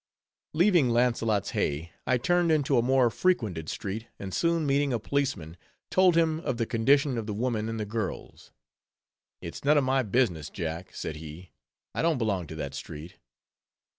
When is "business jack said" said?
10.01-11.17